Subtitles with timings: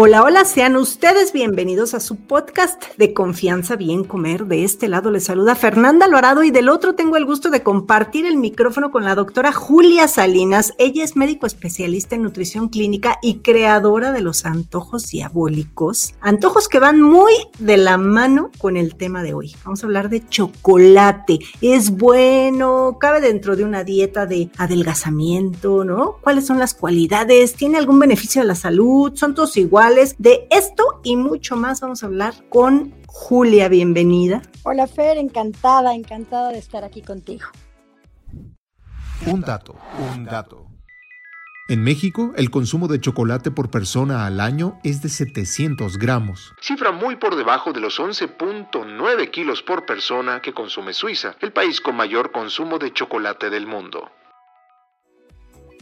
[0.00, 4.46] Hola, hola, sean ustedes bienvenidos a su podcast de Confianza Bien Comer.
[4.46, 8.24] De este lado les saluda Fernanda Alvarado y del otro tengo el gusto de compartir
[8.24, 10.72] el micrófono con la doctora Julia Salinas.
[10.78, 16.14] Ella es médico especialista en nutrición clínica y creadora de los antojos diabólicos.
[16.20, 19.56] Antojos que van muy de la mano con el tema de hoy.
[19.64, 21.40] Vamos a hablar de chocolate.
[21.60, 26.18] Es bueno, cabe dentro de una dieta de adelgazamiento, ¿no?
[26.22, 27.54] ¿Cuáles son las cualidades?
[27.54, 29.10] ¿Tiene algún beneficio a la salud?
[29.16, 29.87] ¿Son todos iguales?
[29.88, 33.70] De esto y mucho más vamos a hablar con Julia.
[33.70, 34.42] Bienvenida.
[34.62, 37.46] Hola Fer, encantada, encantada de estar aquí contigo.
[39.26, 39.76] Un dato,
[40.14, 40.66] un dato.
[41.70, 46.92] En México, el consumo de chocolate por persona al año es de 700 gramos, cifra
[46.92, 51.96] muy por debajo de los 11.9 kilos por persona que consume Suiza, el país con
[51.96, 54.10] mayor consumo de chocolate del mundo.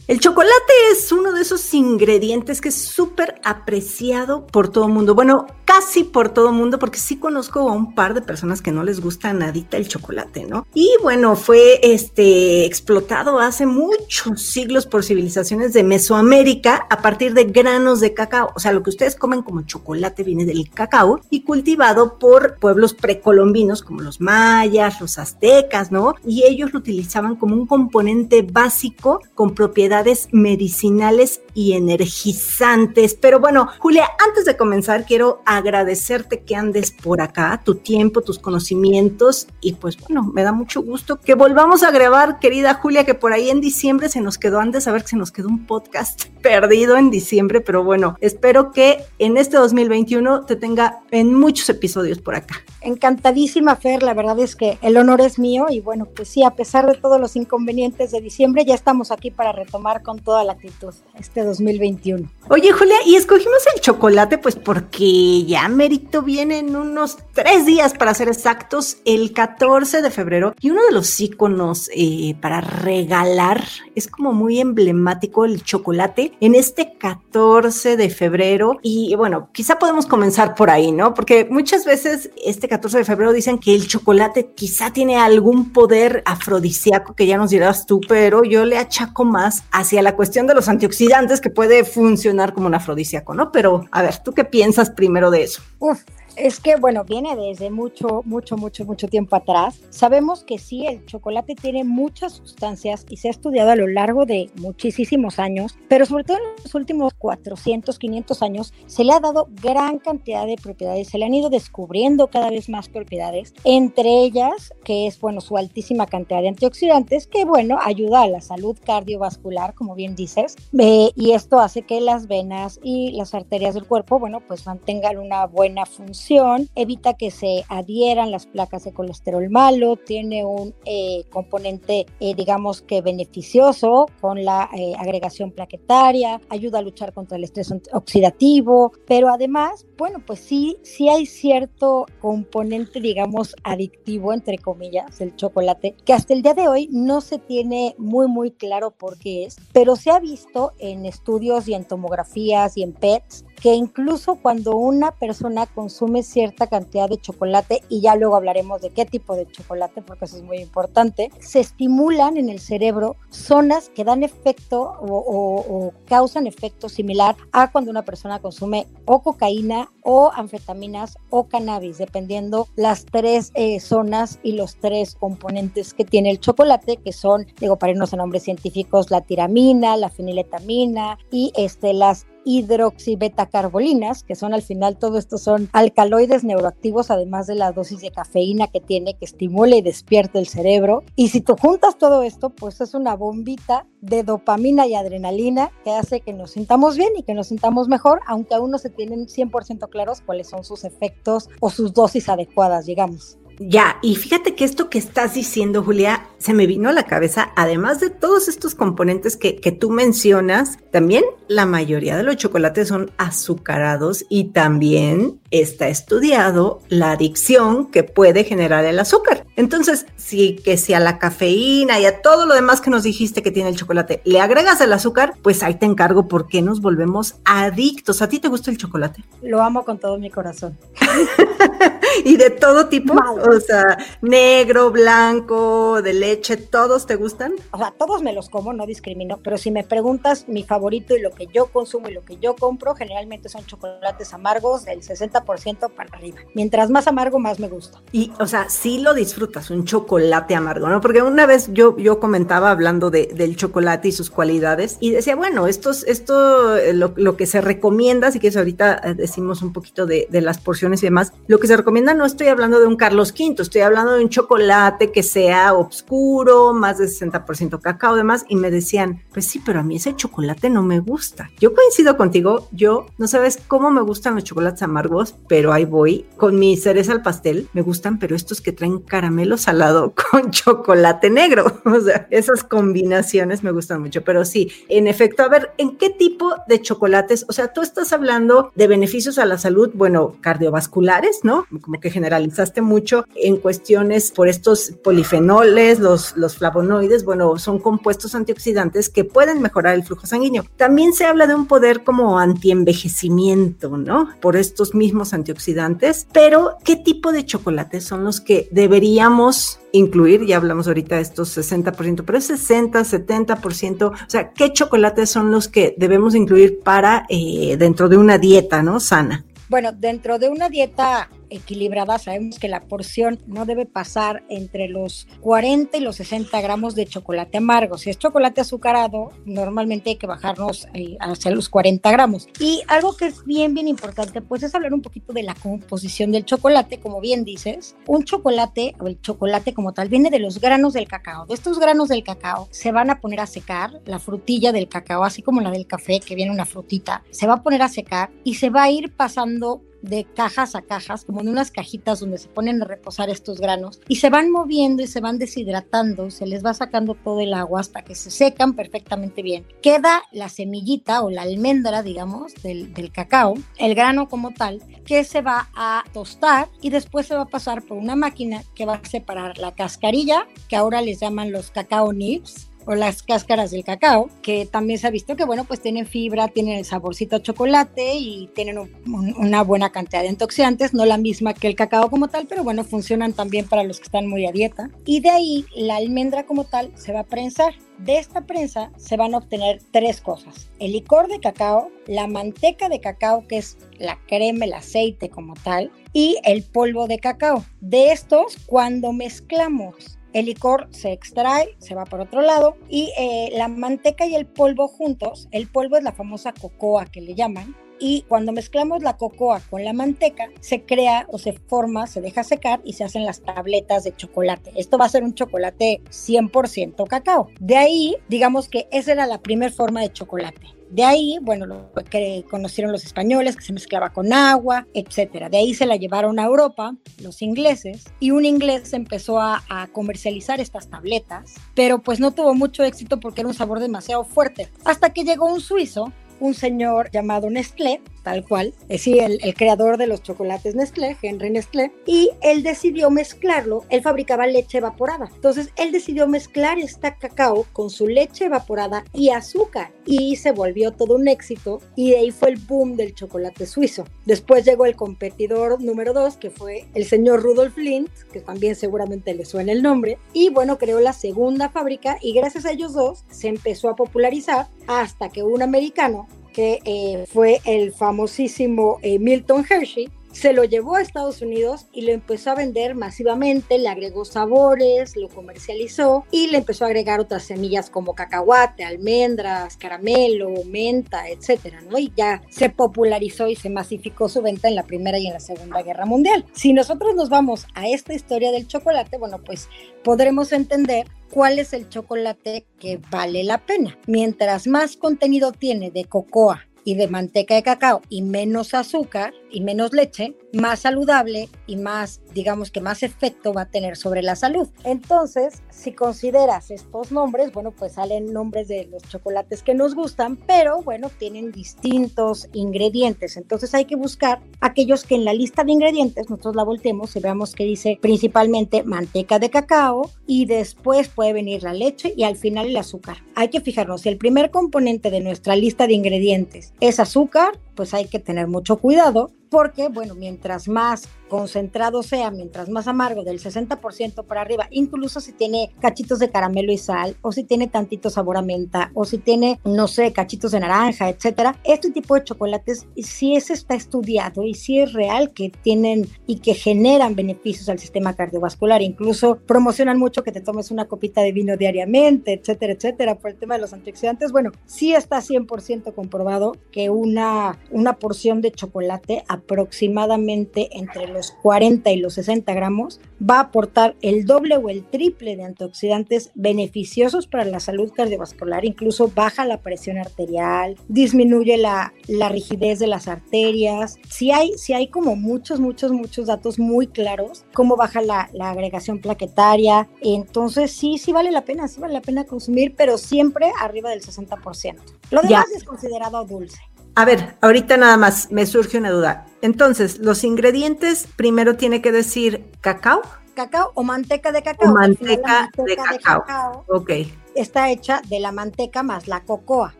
[0.07, 0.53] El chocolate
[0.93, 5.15] es uno de esos ingredientes que es súper apreciado por todo el mundo.
[5.15, 8.71] Bueno, casi por todo el mundo, porque sí conozco a un par de personas que
[8.71, 10.65] no les gusta nadita el chocolate, ¿no?
[10.73, 17.43] Y bueno, fue este explotado hace muchos siglos por civilizaciones de Mesoamérica a partir de
[17.43, 18.53] granos de cacao.
[18.55, 22.93] O sea, lo que ustedes comen como chocolate viene del cacao y cultivado por pueblos
[22.93, 26.15] precolombinos como los mayas, los aztecas, ¿no?
[26.25, 29.96] Y ellos lo utilizaban como un componente básico con propiedades
[30.31, 33.15] medicinales y energizantes.
[33.15, 38.37] Pero bueno, Julia, antes de comenzar, quiero agradecerte que andes por acá, tu tiempo, tus
[38.37, 43.15] conocimientos y pues bueno, me da mucho gusto que volvamos a grabar, querida Julia, que
[43.15, 45.65] por ahí en diciembre se nos quedó, antes a ver que se nos quedó un
[45.65, 51.67] podcast perdido en diciembre, pero bueno, espero que en este 2021 te tenga en muchos
[51.69, 52.57] episodios por acá.
[52.81, 56.51] Encantadísima, Fer, la verdad es que el honor es mío y bueno, pues sí, a
[56.51, 60.53] pesar de todos los inconvenientes de diciembre, ya estamos aquí para retomar con toda la
[60.53, 62.29] actitud este 2021.
[62.49, 67.93] Oye, Julia, y escogimos el chocolate pues porque ya Mérito viene en unos tres días
[67.93, 70.53] para ser exactos, el 14 de febrero.
[70.61, 73.63] Y uno de los iconos eh, para regalar
[73.95, 78.79] es como muy emblemático el chocolate en este 14 de febrero.
[78.81, 81.13] Y bueno, quizá podemos comenzar por ahí, ¿no?
[81.13, 86.23] Porque muchas veces este 14 de febrero dicen que el chocolate quizá tiene algún poder
[86.25, 90.53] afrodisíaco que ya nos dirás tú, pero yo le achaco más hacia la cuestión de
[90.53, 93.51] los antioxidantes que puede funcionar como un afrodisíaco, ¿no?
[93.51, 95.61] Pero a ver, ¿tú qué piensas primero de eso?
[95.79, 96.03] Uf,
[96.37, 99.81] es que, bueno, viene desde mucho, mucho, mucho, mucho tiempo atrás.
[99.89, 104.25] Sabemos que sí, el chocolate tiene muchas sustancias y se ha estudiado a lo largo
[104.25, 109.19] de muchísimos años, pero sobre todo en los últimos 400, 500 años se le ha
[109.19, 114.23] dado gran cantidad de propiedades, se le han ido descubriendo cada vez más propiedades, entre
[114.23, 118.77] ellas que es, bueno, su altísima cantidad de antioxidantes, que, bueno, ayuda a la salud
[118.85, 123.85] cardiovascular, como bien dices, eh, y esto hace que las venas y las arterias del
[123.85, 126.26] cuerpo, bueno, pues mantengan una buena función
[126.75, 132.81] evita que se adhieran las placas de colesterol malo, tiene un eh, componente, eh, digamos
[132.81, 139.29] que beneficioso con la eh, agregación plaquetaria, ayuda a luchar contra el estrés oxidativo, pero
[139.29, 146.13] además, bueno, pues sí, sí hay cierto componente, digamos, adictivo, entre comillas, el chocolate, que
[146.13, 149.95] hasta el día de hoy no se tiene muy, muy claro por qué es, pero
[149.95, 155.11] se ha visto en estudios y en tomografías y en PETs que incluso cuando una
[155.11, 160.01] persona consume cierta cantidad de chocolate, y ya luego hablaremos de qué tipo de chocolate,
[160.01, 165.93] porque eso es muy importante, se estimulan en el cerebro zonas que dan efecto o,
[166.07, 172.67] causan efecto similar a cuando una persona consume o cocaína o anfetaminas o cannabis, dependiendo
[172.75, 177.77] las tres eh, zonas y los tres componentes que tiene el chocolate, que son, digo,
[177.77, 184.53] para irnos a nombres científicos, la tiramina, la feniletamina y este, las hidroxibetacarbolinas, que son
[184.53, 189.15] al final todo esto son alcaloides neuroactivos, además de la dosis de cafeína que tiene,
[189.15, 191.03] que estimula y despierta el cerebro.
[191.17, 195.91] Y si tú juntas todo esto, pues es una bombita de dopamina y adrenalina que
[195.91, 199.27] hace que nos sintamos bien y que nos sintamos mejor, aunque aún no se tienen
[199.27, 203.37] 100% claros cuáles son sus efectos o sus dosis adecuadas, digamos.
[203.59, 207.51] Ya, y fíjate que esto que estás diciendo, Julia, se me vino a la cabeza,
[207.55, 212.87] además de todos estos componentes que, que, tú mencionas, también la mayoría de los chocolates
[212.89, 219.45] son azucarados y también está estudiado la adicción que puede generar el azúcar.
[219.55, 223.41] Entonces, si que si a la cafeína y a todo lo demás que nos dijiste
[223.41, 226.81] que tiene el chocolate le agregas el azúcar, pues ahí te encargo por qué nos
[226.81, 228.21] volvemos adictos.
[228.21, 229.23] ¿A ti te gusta el chocolate?
[229.41, 230.77] Lo amo con todo mi corazón.
[232.25, 233.13] y de todo tipo,
[233.57, 237.53] o sea, negro, blanco, de leche, ¿todos te gustan?
[237.71, 241.21] O sea, todos me los como, no discrimino, pero si me preguntas mi favorito y
[241.21, 245.91] lo que yo consumo y lo que yo compro, generalmente son chocolates amargos del 60%
[245.91, 246.37] para arriba.
[246.53, 248.01] Mientras más amargo, más me gusta.
[248.11, 251.01] Y, o sea, sí lo disfrutas, un chocolate amargo, ¿no?
[251.01, 255.35] Porque una vez yo, yo comentaba hablando de, del chocolate y sus cualidades y decía,
[255.35, 259.73] bueno, esto, esto eh, lo, lo que se recomienda, si quieres ahorita eh, decimos un
[259.73, 262.87] poquito de, de las porciones y demás, lo que se recomienda no estoy hablando de
[262.87, 268.15] un Carlos V, estoy hablando de un chocolate que sea oscuro, más de 60% cacao,
[268.15, 271.51] demás, y me decían, pues sí, pero a mí ese chocolate no me gusta.
[271.59, 276.25] Yo coincido contigo, yo no sabes cómo me gustan los chocolates amargos, pero ahí voy
[276.35, 281.29] con mi cereza al pastel, me gustan, pero estos que traen caramelo salado con chocolate
[281.29, 285.97] negro, o sea, esas combinaciones me gustan mucho, pero sí, en efecto, a ver, ¿en
[285.97, 287.45] qué tipo de chocolates?
[287.47, 291.65] O sea, tú estás hablando de beneficios a la salud, bueno, cardiovasculares, ¿no?
[291.81, 298.35] Como que generalizaste mucho en cuestiones por estos polifenoles, los, los flavonoides, bueno, son compuestos
[298.35, 300.65] antioxidantes que pueden mejorar el flujo sanguíneo.
[300.75, 304.29] También se habla de un poder como antienvejecimiento, ¿no?
[304.41, 310.45] Por estos mismos antioxidantes, pero ¿qué tipo de chocolates son los que deberíamos incluir?
[310.45, 315.51] Ya hablamos ahorita de estos 60%, pero es 60, 70%, o sea, ¿qué chocolates son
[315.51, 318.99] los que debemos incluir para eh, dentro de una dieta, ¿no?
[318.99, 319.45] Sana.
[319.69, 325.27] Bueno, dentro de una dieta equilibrada, sabemos que la porción no debe pasar entre los
[325.41, 327.97] 40 y los 60 gramos de chocolate amargo.
[327.97, 332.47] Si es chocolate azucarado, normalmente hay que bajarnos eh, hacia los 40 gramos.
[332.59, 336.31] Y algo que es bien, bien importante, pues es hablar un poquito de la composición
[336.31, 337.95] del chocolate, como bien dices.
[338.05, 341.45] Un chocolate, o el chocolate como tal, viene de los granos del cacao.
[341.45, 345.23] De estos granos del cacao se van a poner a secar, la frutilla del cacao,
[345.23, 348.31] así como la del café, que viene una frutita, se va a poner a secar
[348.43, 352.37] y se va a ir pasando de cajas a cajas, como en unas cajitas donde
[352.37, 356.45] se ponen a reposar estos granos y se van moviendo y se van deshidratando, se
[356.45, 359.65] les va sacando todo el agua hasta que se secan perfectamente bien.
[359.81, 365.23] Queda la semillita o la almendra, digamos, del, del cacao, el grano como tal, que
[365.23, 368.95] se va a tostar y después se va a pasar por una máquina que va
[368.95, 373.83] a separar la cascarilla, que ahora les llaman los cacao nibs, o las cáscaras del
[373.83, 377.41] cacao, que también se ha visto que, bueno, pues tienen fibra, tienen el saborcito a
[377.41, 382.29] chocolate y tienen una buena cantidad de antioxidantes, no la misma que el cacao como
[382.29, 384.89] tal, pero bueno, funcionan también para los que están muy a dieta.
[385.05, 387.73] Y de ahí la almendra como tal se va a prensar.
[387.97, 390.69] De esta prensa se van a obtener tres cosas.
[390.79, 395.55] El licor de cacao, la manteca de cacao, que es la crema, el aceite como
[395.55, 397.65] tal, y el polvo de cacao.
[397.81, 403.49] De estos, cuando mezclamos el licor se extrae, se va por otro lado y eh,
[403.53, 407.75] la manteca y el polvo juntos, el polvo es la famosa cocoa que le llaman,
[407.99, 412.43] y cuando mezclamos la cocoa con la manteca, se crea o se forma, se deja
[412.43, 414.71] secar y se hacen las tabletas de chocolate.
[414.75, 417.49] Esto va a ser un chocolate 100% cacao.
[417.59, 420.76] De ahí, digamos que esa era la primera forma de chocolate.
[420.89, 425.49] De ahí, bueno, lo que conocieron los españoles, que se mezclaba con agua, etcétera.
[425.49, 429.87] De ahí se la llevaron a Europa, los ingleses, y un inglés empezó a, a,
[429.87, 434.69] comercializar estas tabletas, pero pues no tuvo mucho éxito porque era un sabor demasiado fuerte.
[434.85, 439.53] Hasta que llegó un suizo un señor llamado Nestlé, tal cual, es decir, el, el,
[439.53, 445.29] creador de los chocolates Nestlé, Henry Nestlé, y él decidió mezclarlo, él fabricaba leche evaporada,
[445.33, 450.91] entonces él decidió mezclar esta cacao con su leche evaporada y azúcar, y se volvió
[450.91, 454.03] todo un éxito, y de ahí fue el boom del chocolate suizo.
[454.25, 459.33] Después llegó el competidor número dos, que fue el señor Rudolf Lindt, que también seguramente
[459.35, 463.23] le suena el nombre, y bueno, creó la segunda fábrica, y gracias a ellos dos
[463.29, 469.63] se empezó a popularizar hasta que un americano que eh, fue el famosísimo eh, Milton
[469.69, 474.23] Hershey, se lo llevó a Estados Unidos y lo empezó a vender masivamente, le agregó
[474.23, 481.27] sabores, lo comercializó y le empezó a agregar otras semillas como cacahuate, almendras, caramelo, menta,
[481.27, 481.81] etcétera.
[481.97, 485.39] Y ya se popularizó y se masificó su venta en la Primera y en la
[485.39, 486.45] Segunda Guerra Mundial.
[486.53, 489.69] Si nosotros nos vamos a esta historia del chocolate, bueno, pues
[490.03, 493.97] podremos entender cuál es el chocolate que vale la pena.
[494.05, 499.61] Mientras más contenido tiene de cocoa y de manteca de cacao y menos azúcar y
[499.61, 504.35] menos leche, más saludable y más, digamos que más efecto va a tener sobre la
[504.35, 504.67] salud.
[504.83, 510.37] Entonces, si consideras estos nombres, bueno, pues salen nombres de los chocolates que nos gustan,
[510.37, 513.37] pero bueno, tienen distintos ingredientes.
[513.37, 517.19] Entonces hay que buscar aquellos que en la lista de ingredientes nosotros la volteemos y
[517.19, 522.35] veamos que dice principalmente manteca de cacao y después puede venir la leche y al
[522.35, 523.17] final el azúcar.
[523.35, 527.93] Hay que fijarnos, si el primer componente de nuestra lista de ingredientes es azúcar, pues
[527.93, 533.39] hay que tener mucho cuidado porque, bueno, mientras más concentrado sea, mientras más amargo, del
[533.39, 538.09] 60% para arriba, incluso si tiene cachitos de caramelo y sal, o si tiene tantito
[538.09, 542.23] sabor a menta, o si tiene, no sé, cachitos de naranja, etcétera, este tipo de
[542.23, 547.69] chocolates, si ese está estudiado y si es real que tienen y que generan beneficios
[547.69, 552.73] al sistema cardiovascular, incluso promocionan mucho que te tomes una copita de vino diariamente, etcétera,
[552.73, 557.93] etcétera, por el tema de los antioxidantes, bueno, sí está 100% comprobado que una, una
[557.93, 564.25] porción de chocolate aproximadamente entre los 40 y los 60 gramos, va a aportar el
[564.25, 569.97] doble o el triple de antioxidantes beneficiosos para la salud cardiovascular, incluso baja la presión
[569.97, 573.97] arterial, disminuye la, la rigidez de las arterias.
[574.09, 578.51] Si hay, si hay como muchos, muchos, muchos datos muy claros, cómo baja la, la
[578.51, 583.51] agregación plaquetaria, entonces sí, sí vale la pena, sí vale la pena consumir, pero siempre
[583.59, 584.75] arriba del 60%.
[585.11, 586.59] Lo demás es considerado dulce.
[586.97, 589.27] A ver, ahorita nada más me surge una duda.
[589.43, 593.03] Entonces, los ingredientes primero tiene que decir cacao.
[593.35, 594.71] Cacao o manteca de cacao.
[594.71, 596.65] O manteca, de, cacao.
[596.67, 596.89] Ok.
[597.35, 599.75] Está hecha de la manteca más la cocoa.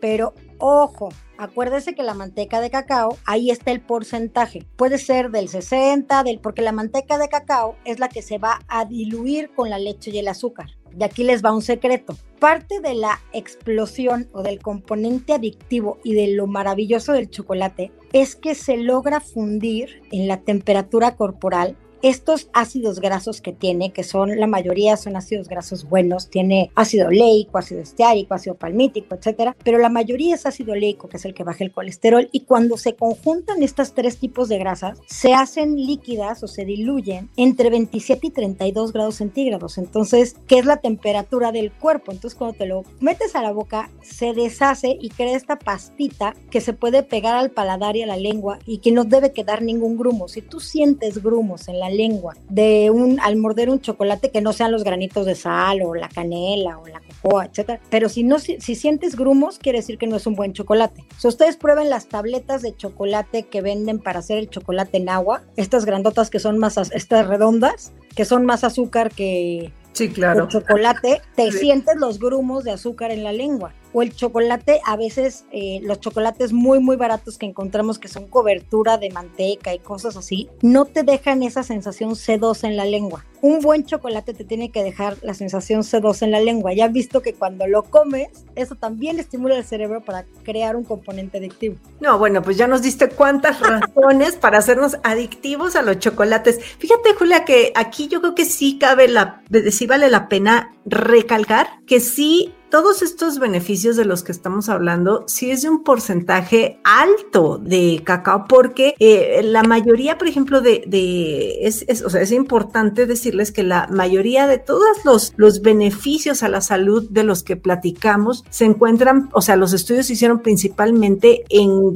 [0.00, 4.66] Pero ojo, acuérdese que la manteca de cacao, ahí está el porcentaje.
[4.76, 8.60] Puede ser del 60, del, porque la manteca de cacao es la que se va
[8.66, 10.70] a diluir con la leche y el azúcar.
[10.98, 12.16] Y aquí les va un secreto.
[12.38, 18.36] Parte de la explosión o del componente adictivo y de lo maravilloso del chocolate es
[18.36, 24.38] que se logra fundir en la temperatura corporal estos ácidos grasos que tiene, que son
[24.38, 29.78] la mayoría son ácidos grasos buenos, tiene ácido leico, ácido esteárico, ácido palmítico, etcétera, pero
[29.78, 32.94] la mayoría es ácido leico, que es el que baja el colesterol, y cuando se
[32.94, 38.30] conjuntan estos tres tipos de grasas, se hacen líquidas o se diluyen entre 27 y
[38.30, 39.78] 32 grados centígrados.
[39.78, 42.12] Entonces, ¿qué es la temperatura del cuerpo?
[42.12, 46.60] Entonces, cuando te lo metes a la boca, se deshace y crea esta pastita que
[46.60, 49.96] se puede pegar al paladar y a la lengua y que no debe quedar ningún
[49.96, 50.28] grumo.
[50.28, 54.52] Si tú sientes grumos en la lengua de un al morder un chocolate que no
[54.52, 57.80] sean los granitos de sal o la canela o la cocoa, etcétera.
[57.90, 61.04] Pero si no si, sientes grumos, quiere decir que no es un buen chocolate.
[61.18, 65.42] Si ustedes prueben las tabletas de chocolate que venden para hacer el chocolate en agua,
[65.56, 70.42] estas grandotas que son más estas redondas, que son más azúcar que Sí, claro.
[70.42, 74.96] El chocolate, te sientes los grumos de azúcar en la lengua o el chocolate, a
[74.96, 79.78] veces eh, los chocolates muy, muy baratos que encontramos que son cobertura de manteca y
[79.78, 83.24] cosas así, no te dejan esa sensación sedosa en la lengua.
[83.40, 86.72] Un buen chocolate te tiene que dejar la sensación sedosa en la lengua.
[86.72, 90.84] Ya has visto que cuando lo comes, eso también estimula el cerebro para crear un
[90.84, 91.76] componente adictivo.
[92.00, 96.58] No, bueno, pues ya nos diste cuántas razones para hacernos adictivos a los chocolates.
[96.78, 101.68] Fíjate, Julia, que aquí yo creo que sí cabe la, sí vale la pena recalcar
[101.86, 106.80] que sí todos estos beneficios de los que estamos hablando, sí es de un porcentaje
[106.82, 113.06] alto de cacao, porque eh, la mayoría, por ejemplo, de, es, o sea, es importante
[113.06, 117.54] decirles que la mayoría de todos los, los beneficios a la salud de los que
[117.54, 121.94] platicamos se encuentran, o sea, los estudios se hicieron principalmente en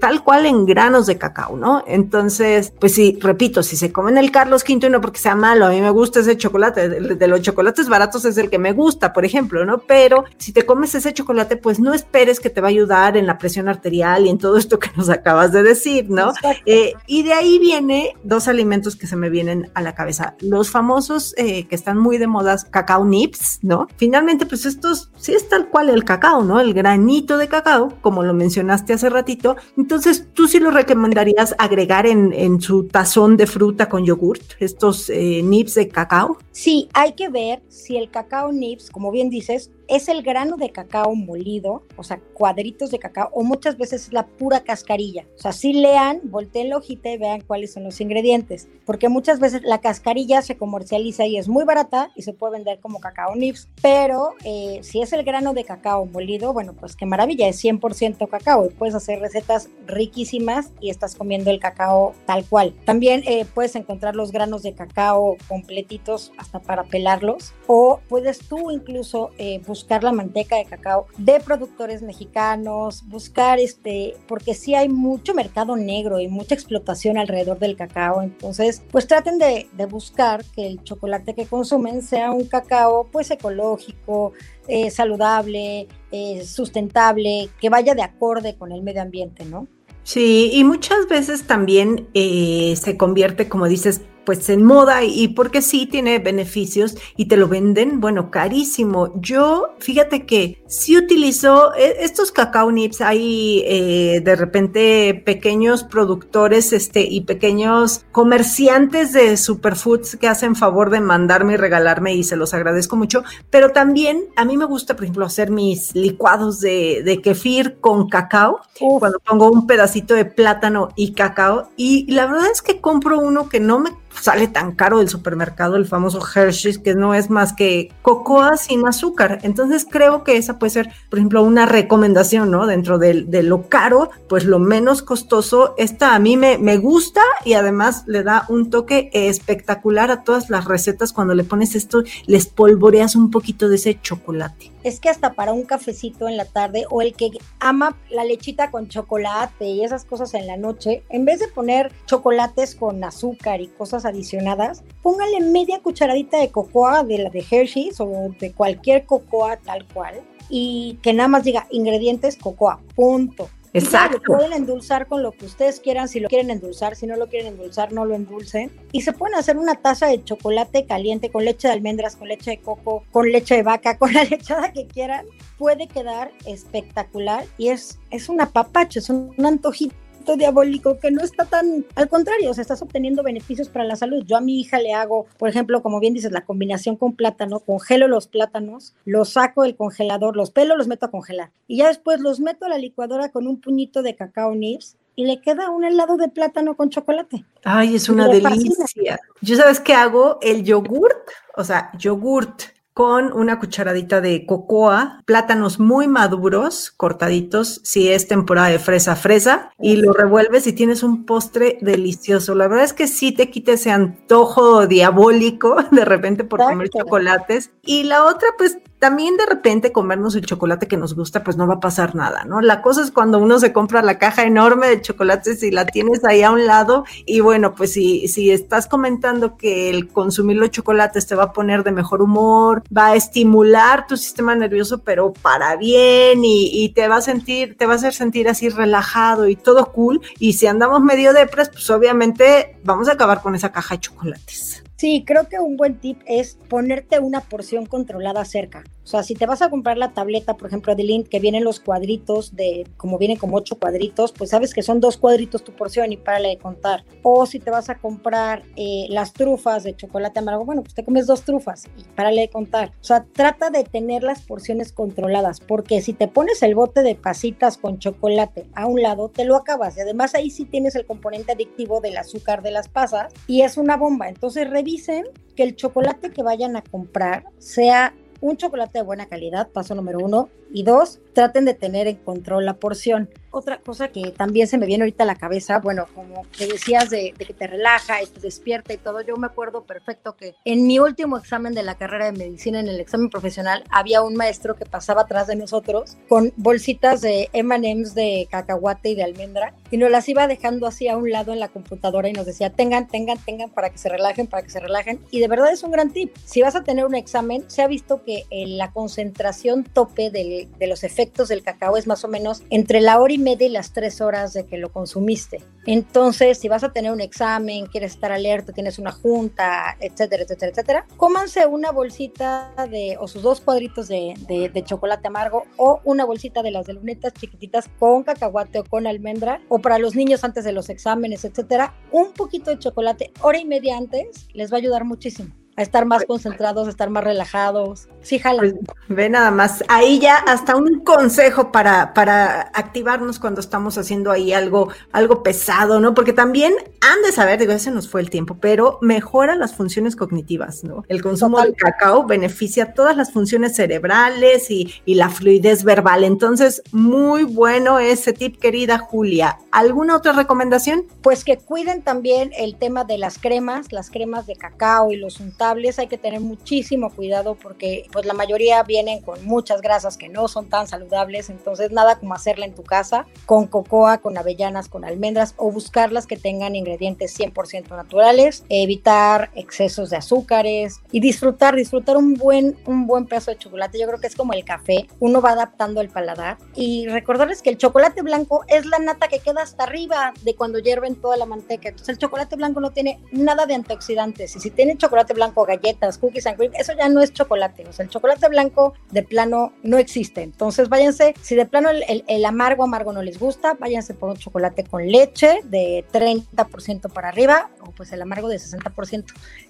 [0.00, 1.84] tal cual en granos de cacao, ¿no?
[1.86, 5.66] Entonces, pues sí, repito, si se comen el Carlos V y no porque sea malo,
[5.66, 8.72] a mí me gusta ese chocolate, de, de los chocolates baratos es el que me
[8.72, 9.78] gusta, por ejemplo, ¿no?
[9.78, 13.18] Pero pero si te comes ese chocolate, pues no esperes que te va a ayudar
[13.18, 16.32] en la presión arterial y en todo esto que nos acabas de decir, ¿no?
[16.64, 20.34] Eh, y de ahí viene dos alimentos que se me vienen a la cabeza.
[20.40, 23.86] Los famosos eh, que están muy de moda, cacao nips, ¿no?
[23.98, 26.58] Finalmente, pues estos sí es tal cual el cacao, ¿no?
[26.58, 29.56] El granito de cacao, como lo mencionaste hace ratito.
[29.76, 35.10] Entonces, tú sí lo recomendarías agregar en, en su tazón de fruta con yogurt, estos
[35.10, 36.38] eh, nips de cacao.
[36.50, 40.70] Sí, hay que ver si el cacao nips, como bien dices, es el grano de
[40.70, 45.24] cacao molido, o sea, cuadritos de cacao, o muchas veces es la pura cascarilla.
[45.36, 49.40] O sea, si lean, volteen la hojita y vean cuáles son los ingredientes, porque muchas
[49.40, 53.34] veces la cascarilla se comercializa y es muy barata y se puede vender como cacao
[53.34, 57.64] nips, pero eh, si es el grano de cacao molido, bueno, pues qué maravilla, es
[57.64, 62.74] 100% cacao y puedes hacer recetas riquísimas y estás comiendo el cacao tal cual.
[62.84, 68.70] También eh, puedes encontrar los granos de cacao completitos hasta para pelarlos o puedes tú
[68.70, 74.88] incluso eh, buscar la manteca de cacao de productores mexicanos, buscar este, porque sí hay
[74.88, 80.44] mucho mercado negro y mucha explotación alrededor del cacao, entonces pues traten de, de buscar
[80.44, 84.32] que el chocolate que consumen sea un cacao pues ecológico,
[84.66, 89.66] eh, saludable, eh, sustentable, que vaya de acorde con el medio ambiente, ¿no?
[90.02, 95.62] Sí, y muchas veces también eh, se convierte, como dices, pues en moda y porque
[95.62, 99.10] sí tiene beneficios y te lo venden, bueno, carísimo.
[99.22, 106.74] Yo, fíjate que sí utilizo e, estos cacao nips, hay eh, de repente pequeños productores
[106.74, 112.36] este, y pequeños comerciantes de superfoods que hacen favor de mandarme y regalarme y se
[112.36, 117.00] los agradezco mucho, pero también a mí me gusta, por ejemplo, hacer mis licuados de,
[117.02, 121.70] de kefir con cacao, cuando pongo un pedacito de plátano y cacao.
[121.76, 125.76] Y la verdad es que compro uno que no me sale tan caro del supermercado,
[125.76, 129.38] el famoso Hershey's, que no es más que cocoa sin azúcar.
[129.42, 132.66] Entonces creo que esa puede ser, por ejemplo, una recomendación, ¿no?
[132.66, 135.74] Dentro de, lo caro, pues lo menos costoso.
[135.78, 140.50] Esta a mí me, me gusta y además le da un toque espectacular a todas
[140.50, 141.12] las recetas.
[141.12, 145.52] Cuando le pones esto, les polvoreas un poquito de ese chocolate es que hasta para
[145.52, 147.30] un cafecito en la tarde o el que
[147.60, 151.92] ama la lechita con chocolate y esas cosas en la noche, en vez de poner
[152.06, 158.00] chocolates con azúcar y cosas adicionadas, póngale media cucharadita de cocoa de la de Hershey's
[158.00, 163.50] o de cualquier cocoa tal cual y que nada más diga ingredientes cocoa, punto.
[163.72, 164.20] Exacto.
[164.26, 167.54] pueden endulzar con lo que ustedes quieran, si lo quieren endulzar, si no lo quieren
[167.54, 168.70] endulzar, no lo endulcen.
[168.92, 172.52] Y se pueden hacer una taza de chocolate caliente con leche de almendras, con leche
[172.52, 175.26] de coco, con leche de vaca, con la lechada que quieran.
[175.58, 179.94] Puede quedar espectacular y es, es una papacho, es un antojito
[180.36, 184.24] diabólico que no está tan, al contrario, o sea, estás obteniendo beneficios para la salud.
[184.26, 187.60] Yo a mi hija le hago, por ejemplo, como bien dices, la combinación con plátano,
[187.60, 191.88] congelo los plátanos, los saco del congelador, los pelo, los meto a congelar y ya
[191.88, 195.70] después los meto a la licuadora con un puñito de cacao nibs y le queda
[195.70, 197.44] un helado de plátano con chocolate.
[197.64, 199.18] Ay, es una delicia.
[199.40, 200.38] Yo sabes qué hago?
[200.40, 202.62] El yogurt, o sea, yogurt
[202.98, 209.70] con una cucharadita de cocoa, plátanos muy maduros, cortaditos, si es temporada de fresa, fresa,
[209.78, 212.56] y lo revuelves y tienes un postre delicioso.
[212.56, 217.70] La verdad es que sí te quita ese antojo diabólico de repente por comer chocolates.
[217.84, 221.66] Y la otra, pues también de repente comernos el chocolate que nos gusta, pues no
[221.66, 222.60] va a pasar nada, ¿no?
[222.60, 226.24] La cosa es cuando uno se compra la caja enorme de chocolates y la tienes
[226.24, 230.70] ahí a un lado y bueno, pues si, si estás comentando que el consumir los
[230.70, 235.32] chocolates te va a poner de mejor humor, va a estimular tu sistema nervioso, pero
[235.32, 239.56] para bien y, te va a sentir, te va a hacer sentir así relajado y
[239.56, 240.20] todo cool.
[240.38, 244.84] Y si andamos medio depres, pues obviamente vamos a acabar con esa caja de chocolates.
[244.98, 248.82] Sí, creo que un buen tip es ponerte una porción controlada cerca.
[249.08, 251.64] O sea, si te vas a comprar la tableta, por ejemplo, de Lint, que vienen
[251.64, 255.72] los cuadritos de, como vienen como ocho cuadritos, pues sabes que son dos cuadritos tu
[255.72, 257.06] porción y párale de contar.
[257.22, 261.06] O si te vas a comprar eh, las trufas de chocolate amargo, bueno, pues te
[261.06, 262.92] comes dos trufas y párale de contar.
[263.00, 267.14] O sea, trata de tener las porciones controladas, porque si te pones el bote de
[267.14, 269.96] pasitas con chocolate a un lado, te lo acabas.
[269.96, 273.78] Y además ahí sí tienes el componente adictivo del azúcar de las pasas y es
[273.78, 274.28] una bomba.
[274.28, 275.24] Entonces, dicen
[275.56, 280.18] que el chocolate que vayan a comprar sea un chocolate de buena calidad, paso número
[280.20, 283.30] uno, y dos, traten de tener en control la porción.
[283.52, 287.10] Otra cosa que también se me viene ahorita a la cabeza, bueno, como que decías
[287.10, 290.86] de, que te relaja y te despierta y todo, yo me acuerdo perfecto que en
[290.88, 294.74] mi último examen de la carrera de medicina, en el examen profesional, había un maestro
[294.74, 299.96] que pasaba atrás de nosotros con bolsitas de M&M's de cacahuate y de almendra y
[299.96, 303.06] nos las iba dejando así a un lado en la computadora y nos decía, tengan,
[303.06, 305.20] tengan, tengan para que se relajen, para que se relajen.
[305.30, 306.36] Y de verdad es un gran tip.
[306.44, 311.04] Si vas a tener un examen, se ha visto que la concentración tope de los
[311.04, 314.20] efectos del cacao es más o menos entre la hora y media y las tres
[314.20, 315.62] horas de que lo consumiste.
[315.86, 320.72] Entonces, si vas a tener un examen, quieres estar alerta, tienes una junta, etcétera, etcétera,
[320.72, 326.24] etcétera, cómanse una bolsita de, o sus dos cuadritos de, de, chocolate amargo o una
[326.24, 330.44] bolsita de las de lunetas chiquititas con cacahuate o con almendra o para los niños
[330.44, 334.76] antes de los exámenes, etcétera, un poquito de chocolate hora y media antes les va
[334.76, 335.54] a ayudar muchísimo.
[335.78, 338.08] A estar más concentrados, a estar más relajados.
[338.20, 338.58] Sí, jala.
[338.58, 338.74] Pues,
[339.06, 344.52] ve nada más, ahí ya hasta un consejo para, para activarnos cuando estamos haciendo ahí
[344.52, 346.14] algo, algo pesado, ¿no?
[346.14, 350.16] Porque también han de saber, digo, ese nos fue el tiempo, pero mejora las funciones
[350.16, 351.04] cognitivas, ¿no?
[351.06, 356.24] El consumo de cacao beneficia todas las funciones cerebrales y, y la fluidez verbal.
[356.24, 359.58] Entonces, muy bueno ese tip, querida Julia.
[359.70, 361.04] ¿Alguna otra recomendación?
[361.22, 365.38] Pues que cuiden también el tema de las cremas, las cremas de cacao y los
[365.68, 365.98] untables.
[365.98, 370.48] Hay que tener muchísimo cuidado porque pues la mayoría vienen con muchas grasas que no
[370.48, 371.50] son tan saludables.
[371.50, 376.26] Entonces, nada como hacerla en tu casa con cocoa, con avellanas, con almendras o buscarlas
[376.26, 383.06] que tengan ingredientes 100% naturales, evitar excesos de azúcares y disfrutar, disfrutar un buen, un
[383.06, 383.98] buen pedazo de chocolate.
[383.98, 387.70] Yo creo que es como el café, uno va adaptando el paladar y recordarles que
[387.70, 391.46] el chocolate blanco es la nata que queda hasta arriba de cuando hierven toda la
[391.46, 391.88] manteca.
[391.88, 396.18] Entonces el chocolate blanco no tiene nada de antioxidantes y si tiene chocolate blanco, galletas,
[396.18, 397.86] cookies and cream, eso ya no es chocolate.
[397.88, 400.42] O sea, el chocolate blanco de plano no existe.
[400.42, 404.84] Entonces váyanse, si de plano el, amargo, amargo no les gusta, váyanse por un chocolate
[404.84, 409.24] con leche de 30% para arriba o pues el amargo de 60%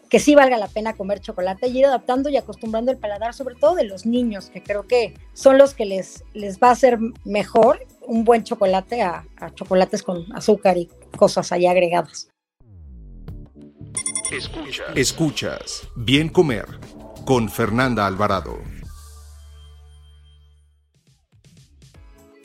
[0.09, 3.55] que sí valga la pena comer chocolate y ir adaptando y acostumbrando el paladar, sobre
[3.55, 6.98] todo de los niños, que creo que son los que les, les va a ser
[7.24, 12.29] mejor un buen chocolate a, a chocolates con azúcar y cosas ahí agregadas.
[14.30, 14.86] Escuchas.
[14.94, 15.88] Escuchas.
[15.96, 16.66] Bien comer
[17.24, 18.58] con Fernanda Alvarado.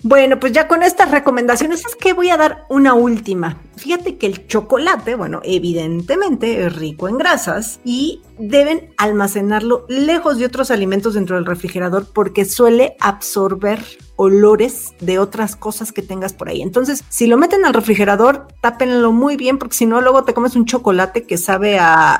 [0.02, 3.58] Bueno, pues ya con estas recomendaciones es que voy a dar una última.
[3.76, 10.46] Fíjate que el chocolate, bueno, evidentemente es rico en grasas y deben almacenarlo lejos de
[10.46, 13.84] otros alimentos dentro del refrigerador porque suele absorber
[14.16, 16.62] olores de otras cosas que tengas por ahí.
[16.62, 20.56] Entonces, si lo meten al refrigerador, tápenlo muy bien porque si no, luego te comes
[20.56, 22.20] un chocolate que sabe a,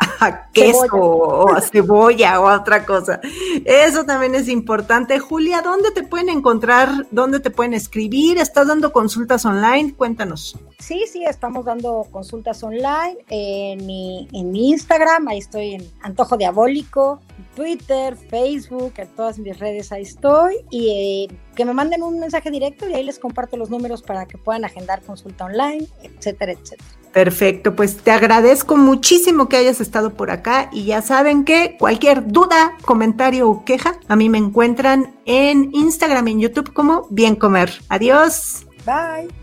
[0.54, 3.20] queso o a cebolla o a otra cosa.
[3.66, 5.20] Eso también es importante.
[5.20, 7.08] Julia, ¿dónde te pueden encontrar?
[7.12, 8.38] ¿Dónde te pueden escribir?
[8.38, 9.94] ¿Estás dando consultas online?
[9.94, 10.58] Cuéntanos.
[10.80, 16.38] Sí, sí, estamos dando consultas online en mi, en mi Instagram, ahí estoy en Antojo
[16.38, 17.19] Diabólico,
[17.53, 22.49] Twitter, Facebook, en todas mis redes ahí estoy, y eh, que me manden un mensaje
[22.49, 26.89] directo y ahí les comparto los números para que puedan agendar consulta online, etcétera, etcétera.
[27.12, 32.25] Perfecto, pues te agradezco muchísimo que hayas estado por acá y ya saben que cualquier
[32.25, 37.36] duda, comentario o queja, a mí me encuentran en Instagram y en YouTube como Bien
[37.36, 37.69] Comer.
[37.89, 38.65] Adiós.
[38.86, 39.42] Bye.